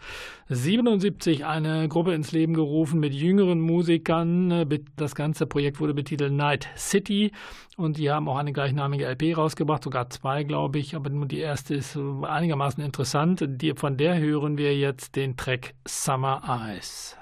77 0.50 1.46
eine 1.46 1.88
Gruppe 1.90 2.16
ins 2.16 2.32
Leben 2.32 2.56
gerufen 2.56 3.00
mit 3.00 3.14
jüngeren 3.14 3.62
Musikern. 3.62 4.68
Das 4.96 5.14
ganze 5.14 5.46
Projekt 5.46 5.80
wurde 5.80 5.94
betitelt 5.94 6.34
Night 6.34 6.68
City 6.76 7.32
und 7.78 8.00
die 8.00 8.10
haben 8.10 8.28
auch 8.28 8.38
eine 8.38 8.52
gleichnamige 8.52 9.06
LP 9.06 9.38
rausgebracht, 9.38 9.84
sogar 9.84 10.10
zwei, 10.10 10.44
glaube 10.44 10.80
ich, 10.80 10.96
aber 10.96 11.12
nur 11.12 11.28
die 11.28 11.38
erste 11.38 11.76
ist 11.76 11.96
einigermaßen 12.24 12.84
interessant. 12.84 13.48
Von 13.76 13.96
der 13.96 14.18
hören 14.18 14.58
wir 14.58 14.76
jetzt 14.76 15.16
den 15.16 15.38
Track 15.38 15.76
Summer 15.86 16.42
Eyes. 16.48 17.16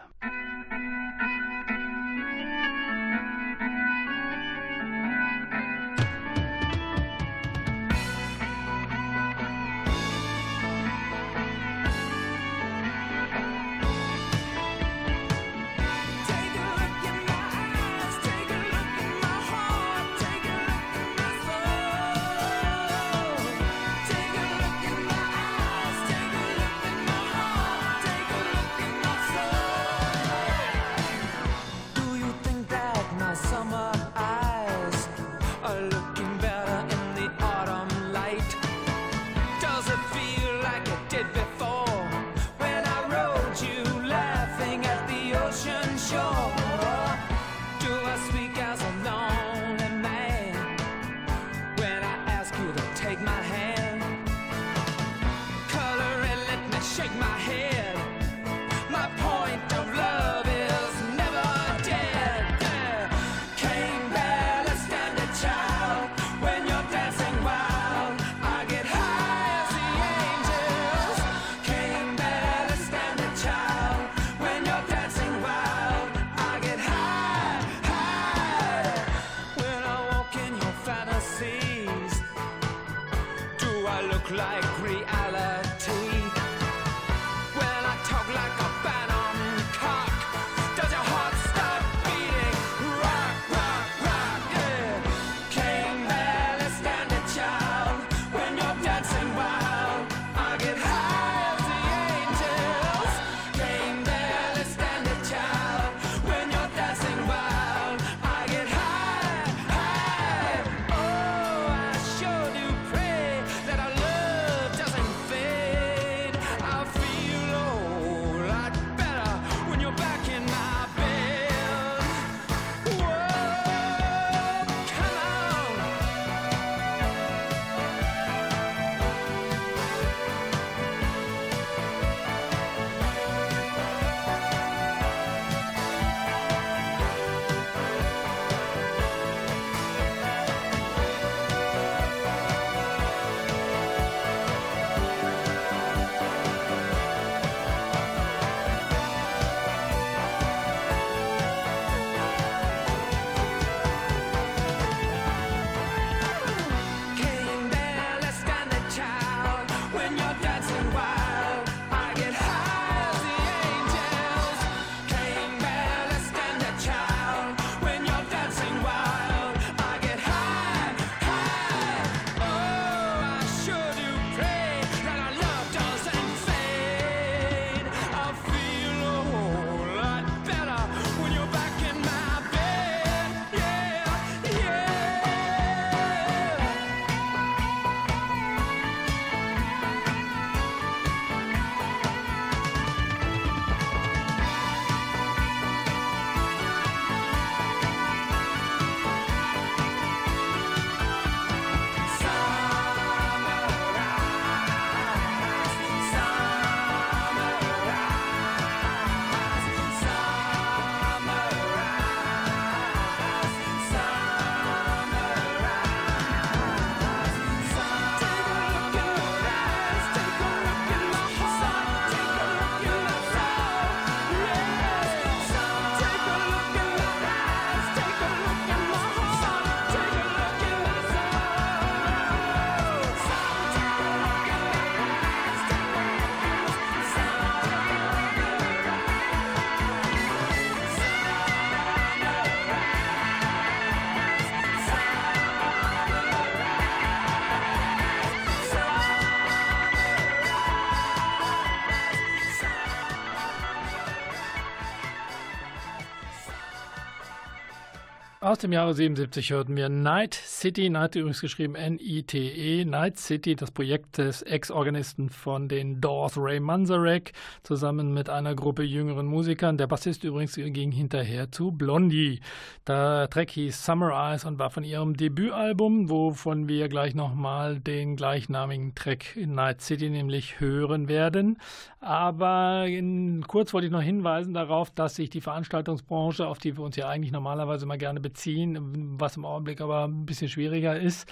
Aus 258.51 258.57
dem 258.57 258.73
Jahre 258.73 258.93
77 258.93 259.51
hörten 259.51 259.77
wir 259.77 259.87
Night 259.87 260.33
City, 260.33 260.89
Night 260.89 261.15
übrigens 261.15 261.39
geschrieben 261.39 261.75
N-I-T-E, 261.75 262.83
Night 262.83 263.17
City, 263.17 263.55
das 263.55 263.71
Projekt 263.71 264.17
des 264.17 264.41
Ex-Organisten 264.41 265.29
von 265.29 265.69
den 265.69 266.01
Doors, 266.01 266.33
Ray 266.35 266.59
Manzarek, 266.59 267.31
zusammen 267.63 268.13
mit 268.13 268.27
einer 268.27 268.53
Gruppe 268.53 268.83
jüngeren 268.83 269.25
Musikern. 269.25 269.77
Der 269.77 269.87
Bassist 269.87 270.25
übrigens 270.25 270.55
ging 270.55 270.91
hinterher 270.91 271.49
zu 271.49 271.71
Blondie. 271.71 272.41
Der 272.85 273.29
Track 273.29 273.51
hieß 273.51 273.85
Summer 273.85 274.11
Eyes 274.11 274.43
und 274.43 274.59
war 274.59 274.69
von 274.69 274.83
ihrem 274.83 275.15
Debütalbum, 275.15 276.09
wovon 276.09 276.67
wir 276.67 276.89
gleich 276.89 277.15
nochmal 277.15 277.79
den 277.79 278.17
gleichnamigen 278.17 278.95
Track 278.95 279.37
Night 279.37 279.79
City 279.79 280.09
nämlich 280.09 280.59
hören 280.59 281.07
werden. 281.07 281.57
Aber 282.01 282.85
in, 282.87 283.45
kurz 283.47 283.73
wollte 283.73 283.87
ich 283.87 283.93
noch 283.93 284.01
hinweisen 284.01 284.53
darauf, 284.53 284.89
dass 284.89 285.15
sich 285.15 285.29
die 285.29 285.39
Veranstaltungsbranche, 285.39 286.45
auf 286.45 286.57
die 286.57 286.75
wir 286.75 286.83
uns 286.83 286.97
ja 286.97 287.07
eigentlich 287.07 287.31
normalerweise 287.31 287.85
mal 287.85 287.97
gerne 287.97 288.19
beziehen, 288.19 288.40
was 288.45 289.37
im 289.37 289.45
Augenblick 289.45 289.81
aber 289.81 290.07
ein 290.07 290.25
bisschen 290.25 290.49
schwieriger 290.49 290.99
ist, 290.99 291.31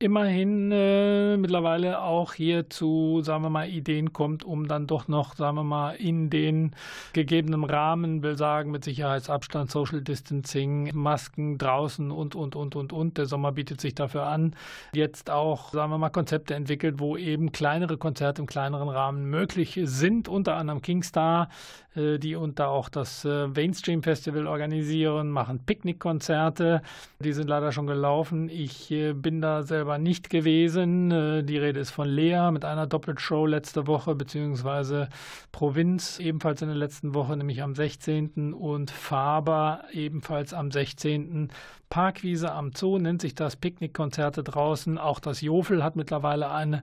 immerhin 0.00 0.72
äh, 0.72 1.36
mittlerweile 1.36 2.00
auch 2.00 2.32
hier 2.32 2.70
zu, 2.70 3.20
sagen 3.22 3.42
wir 3.42 3.50
mal, 3.50 3.68
Ideen 3.68 4.14
kommt, 4.14 4.44
um 4.44 4.66
dann 4.66 4.86
doch 4.86 5.08
noch, 5.08 5.36
sagen 5.36 5.58
wir 5.58 5.62
mal, 5.62 5.92
in 5.92 6.30
den 6.30 6.74
gegebenen 7.12 7.64
Rahmen, 7.64 8.22
will 8.22 8.34
sagen, 8.36 8.70
mit 8.70 8.82
Sicherheitsabstand, 8.82 9.70
Social 9.70 10.00
Distancing, 10.00 10.90
Masken 10.94 11.58
draußen 11.58 12.10
und, 12.10 12.34
und, 12.34 12.56
und, 12.56 12.76
und, 12.76 12.94
und. 12.94 13.18
Der 13.18 13.26
Sommer 13.26 13.52
bietet 13.52 13.82
sich 13.82 13.94
dafür 13.94 14.26
an. 14.26 14.56
Jetzt 14.94 15.28
auch, 15.28 15.70
sagen 15.70 15.92
wir 15.92 15.98
mal, 15.98 16.08
Konzepte 16.08 16.54
entwickelt, 16.54 16.98
wo 16.98 17.18
eben 17.18 17.52
kleinere 17.52 17.98
Konzerte 17.98 18.40
im 18.40 18.46
kleineren 18.46 18.88
Rahmen 18.88 19.26
möglich 19.26 19.78
sind, 19.84 20.28
unter 20.28 20.56
anderem 20.56 20.80
Kingstar, 20.80 21.50
äh, 21.94 22.18
die 22.18 22.36
unter 22.36 22.68
auch 22.68 22.88
das 22.88 23.26
äh, 23.26 23.48
Mainstream 23.48 24.02
Festival 24.02 24.46
organisieren, 24.46 25.30
machen 25.30 25.58
Picknickkonzerte. 25.66 26.80
Die 27.18 27.34
sind 27.34 27.48
leider 27.48 27.70
schon 27.70 27.86
gelaufen. 27.86 28.48
Ich 28.48 28.90
äh, 28.90 29.12
bin 29.12 29.42
da 29.42 29.62
selber 29.62 29.89
nicht 29.98 30.30
gewesen. 30.30 31.10
Die 31.46 31.58
Rede 31.58 31.80
ist 31.80 31.90
von 31.90 32.08
Lea 32.08 32.50
mit 32.52 32.64
einer 32.64 32.86
Doppelshow 32.86 33.46
letzte 33.46 33.86
Woche, 33.86 34.14
beziehungsweise 34.14 35.08
Provinz 35.52 36.18
ebenfalls 36.18 36.62
in 36.62 36.68
der 36.68 36.76
letzten 36.76 37.14
Woche, 37.14 37.36
nämlich 37.36 37.62
am 37.62 37.74
16. 37.74 38.54
und 38.54 38.90
Faber 38.90 39.84
ebenfalls 39.92 40.54
am 40.54 40.70
16. 40.70 41.50
Parkwiese 41.88 42.52
am 42.52 42.72
Zoo 42.72 42.98
nennt 42.98 43.20
sich 43.20 43.34
das, 43.34 43.56
Picknickkonzerte 43.56 44.42
draußen. 44.44 44.96
Auch 44.98 45.18
das 45.20 45.40
Jofel 45.40 45.82
hat 45.82 45.96
mittlerweile 45.96 46.50
eine 46.50 46.82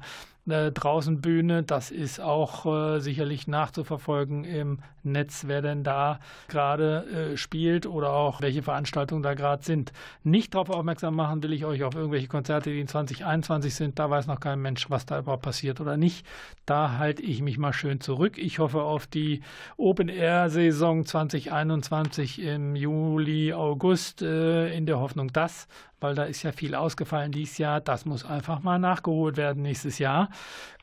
äh, 0.49 0.71
draußen 0.71 1.21
Bühne. 1.21 1.63
Das 1.63 1.91
ist 1.91 2.19
auch 2.19 2.65
äh, 2.65 2.99
sicherlich 2.99 3.47
nachzuverfolgen 3.47 4.43
im 4.43 4.79
Netz, 5.03 5.43
wer 5.47 5.61
denn 5.61 5.83
da 5.83 6.19
gerade 6.47 7.31
äh, 7.33 7.37
spielt 7.37 7.85
oder 7.85 8.11
auch 8.11 8.41
welche 8.41 8.61
Veranstaltungen 8.61 9.23
da 9.23 9.33
gerade 9.33 9.63
sind. 9.63 9.91
Nicht 10.23 10.53
darauf 10.53 10.69
aufmerksam 10.69 11.15
machen 11.15 11.43
will 11.43 11.53
ich 11.53 11.65
euch 11.65 11.83
auf 11.83 11.95
irgendwelche 11.95 12.27
Konzerte, 12.27 12.69
die 12.69 12.79
in 12.79 12.87
2021 12.87 13.73
sind. 13.73 13.99
Da 13.99 14.09
weiß 14.09 14.27
noch 14.27 14.39
kein 14.39 14.61
Mensch, 14.61 14.89
was 14.89 15.05
da 15.05 15.19
überhaupt 15.19 15.43
passiert 15.43 15.81
oder 15.81 15.97
nicht. 15.97 16.25
Da 16.65 16.97
halte 16.97 17.23
ich 17.23 17.41
mich 17.41 17.57
mal 17.57 17.73
schön 17.73 18.01
zurück. 18.01 18.37
Ich 18.37 18.59
hoffe 18.59 18.81
auf 18.81 19.07
die 19.07 19.41
Open-Air-Saison 19.77 21.05
2021 21.05 22.41
im 22.41 22.75
Juli, 22.75 23.53
August 23.53 24.21
äh, 24.21 24.75
in 24.75 24.85
der 24.85 24.99
Hoffnung, 24.99 25.31
dass 25.31 25.67
weil 25.99 26.15
da 26.15 26.23
ist 26.23 26.43
ja 26.43 26.51
viel 26.51 26.75
ausgefallen 26.75 27.31
dieses 27.31 27.57
Jahr. 27.57 27.81
Das 27.81 28.05
muss 28.05 28.25
einfach 28.25 28.61
mal 28.61 28.79
nachgeholt 28.79 29.37
werden 29.37 29.63
nächstes 29.63 29.99
Jahr. 29.99 30.29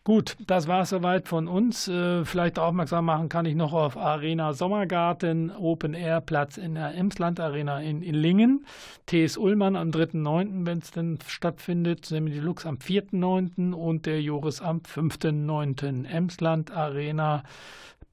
Gut, 0.06 0.36
das 0.46 0.68
war 0.68 0.82
es 0.82 0.90
soweit 0.90 1.28
von 1.28 1.48
uns. 1.48 1.88
Äh, 1.88 2.26
vielleicht 2.26 2.58
aufmerksam 2.58 3.06
machen 3.06 3.30
kann 3.30 3.46
ich 3.46 3.54
noch 3.54 3.72
auf 3.72 3.96
Arena 3.96 4.52
Sommergarten, 4.52 5.50
Open 5.50 5.94
Air 5.94 6.20
Platz 6.20 6.58
in 6.58 6.74
der 6.74 6.94
Emsland 6.94 7.40
Arena 7.40 7.80
in, 7.80 8.02
in 8.02 8.14
Lingen. 8.14 8.66
TS 9.06 9.38
Ullmann 9.38 9.76
am 9.76 9.88
3.9., 9.88 10.66
wenn 10.66 10.78
es 10.78 10.90
denn 10.90 11.18
stattfindet, 11.26 12.04
Semi 12.04 12.32
Deluxe 12.32 12.68
am 12.68 12.76
4.9. 12.76 13.72
und 13.72 14.04
der 14.04 14.20
Joris 14.20 14.60
am 14.60 14.80
5.9. 14.80 16.06
Emsland 16.06 16.70
Arena 16.70 17.42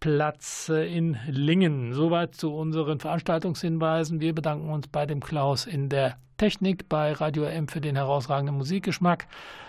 Platz 0.01 0.67
in 0.67 1.15
Lingen. 1.27 1.93
Soweit 1.93 2.35
zu 2.35 2.53
unseren 2.53 2.99
Veranstaltungshinweisen. 2.99 4.19
Wir 4.19 4.33
bedanken 4.33 4.69
uns 4.69 4.87
bei 4.87 5.05
dem 5.05 5.21
Klaus 5.21 5.67
in 5.67 5.89
der 5.89 6.17
Technik, 6.37 6.89
bei 6.89 7.13
Radio 7.13 7.43
M 7.43 7.67
für 7.67 7.81
den 7.81 7.95
herausragenden 7.95 8.57
Musikgeschmack. 8.57 9.27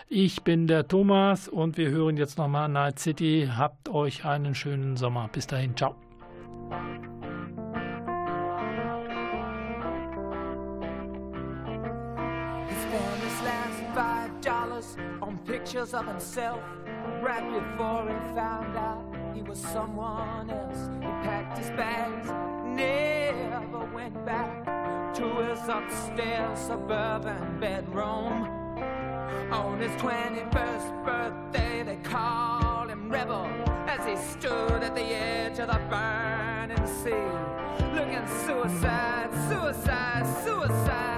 Ich 0.08 0.42
bin 0.42 0.66
der 0.66 0.88
Thomas 0.88 1.48
und 1.48 1.76
wir 1.76 1.90
hören 1.90 2.16
jetzt 2.16 2.38
nochmal 2.38 2.70
Night 2.70 2.98
City. 2.98 3.50
Habt 3.54 3.90
euch 3.90 4.24
einen 4.24 4.54
schönen 4.54 4.96
Sommer. 4.96 5.28
Bis 5.30 5.46
dahin, 5.46 5.76
ciao. 5.76 5.94
Pictures 15.62 15.94
of 15.94 16.04
himself 16.08 16.60
right 17.22 17.44
before 17.44 18.02
he 18.08 18.34
found 18.34 18.76
out 18.76 19.04
he 19.32 19.42
was 19.42 19.60
someone 19.60 20.50
else. 20.50 20.90
He 21.00 21.06
packed 21.22 21.56
his 21.56 21.70
bags, 21.70 22.26
never 22.66 23.84
went 23.94 24.26
back 24.26 25.14
to 25.14 25.24
his 25.44 25.60
upstairs 25.68 26.58
suburban 26.58 27.60
bedroom. 27.60 28.48
On 29.52 29.78
his 29.78 29.92
21st 30.02 31.04
birthday, 31.04 31.84
they 31.84 31.96
called 32.02 32.90
him 32.90 33.08
Rebel 33.08 33.46
as 33.86 34.04
he 34.04 34.16
stood 34.16 34.82
at 34.82 34.96
the 34.96 35.14
edge 35.14 35.60
of 35.60 35.68
the 35.68 35.80
burning 35.88 36.86
sea, 36.88 37.94
looking 37.94 38.26
suicide, 38.46 39.30
suicide, 39.48 40.26
suicide 40.44 41.11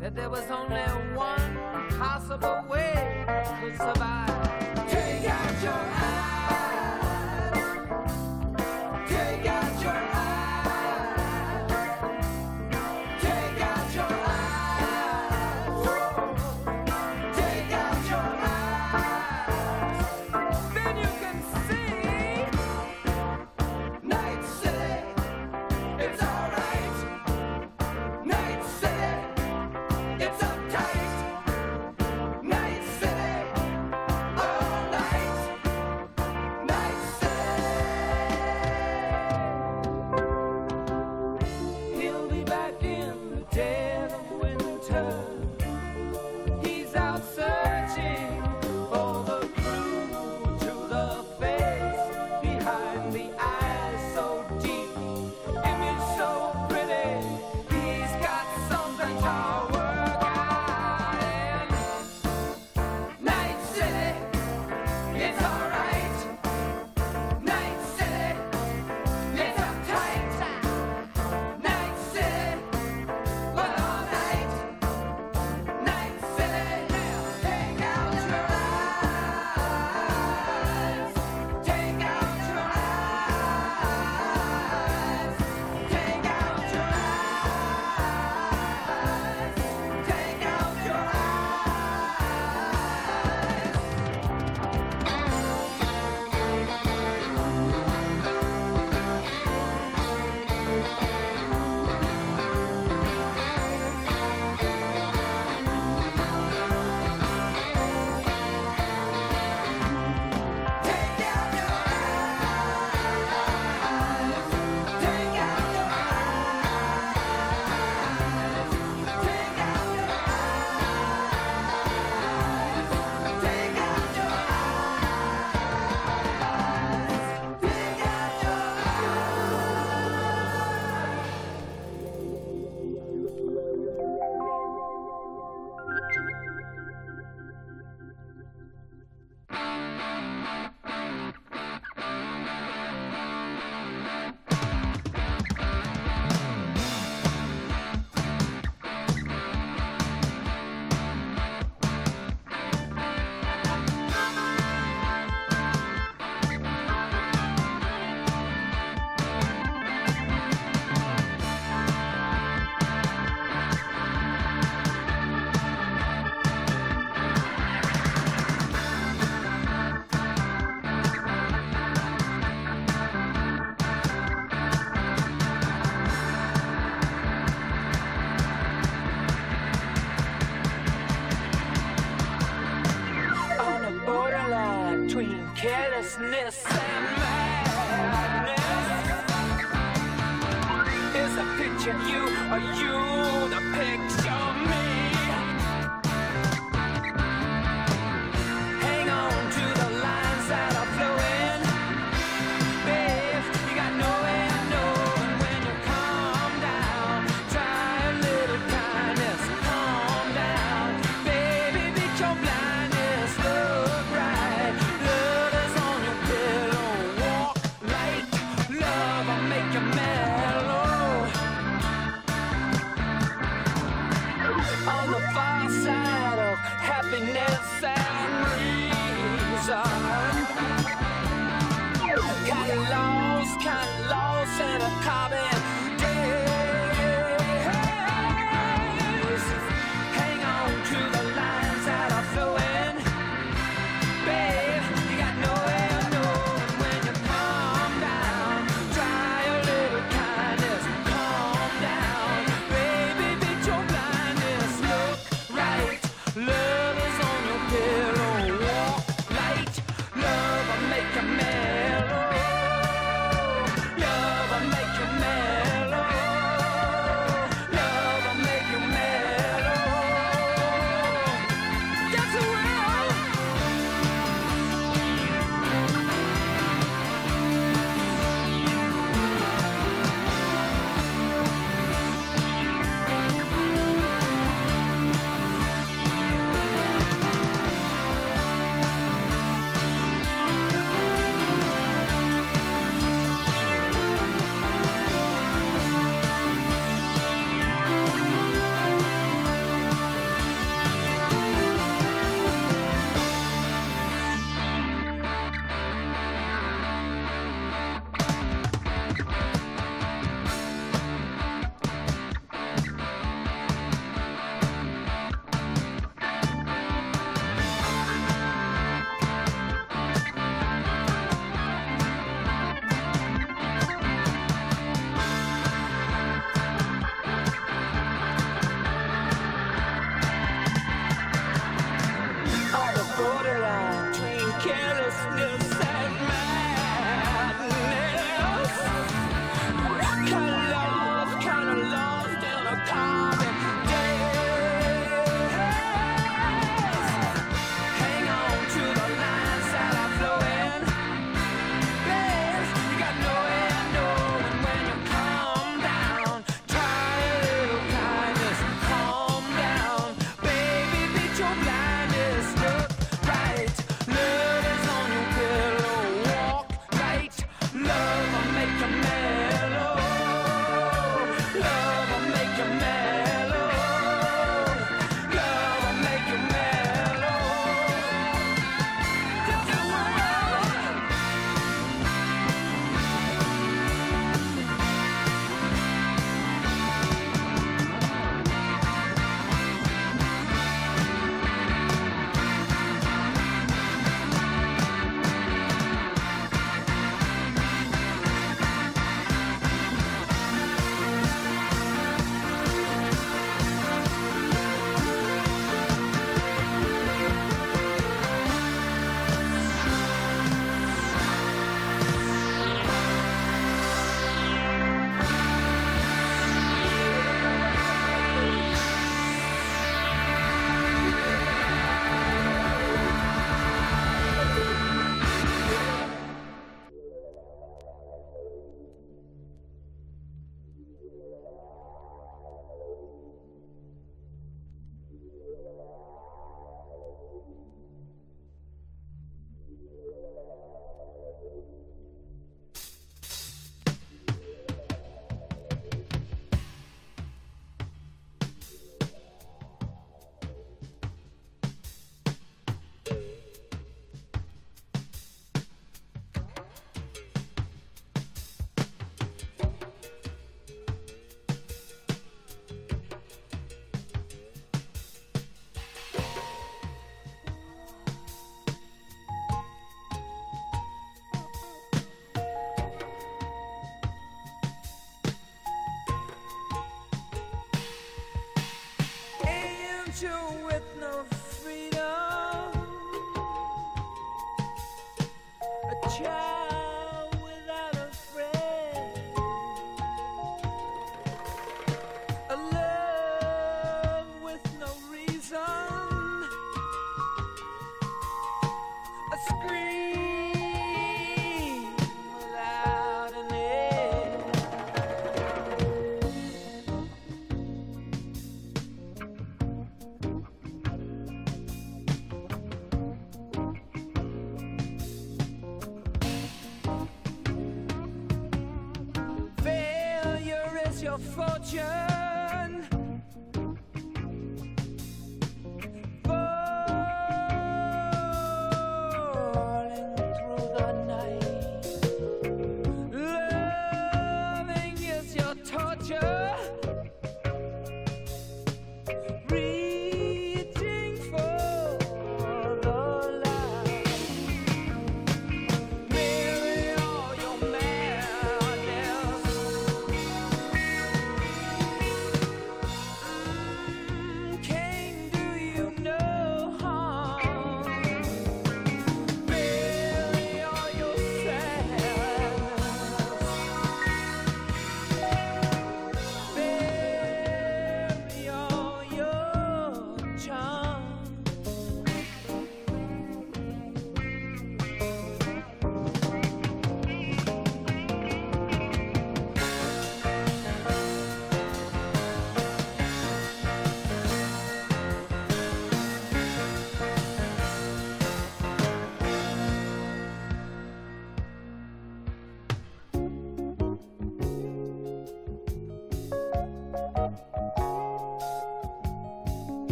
that 0.00 0.14
there 0.14 0.30
was 0.30 0.50
only 0.50 0.85